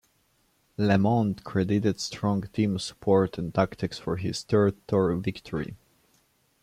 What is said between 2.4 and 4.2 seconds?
team support and tactics for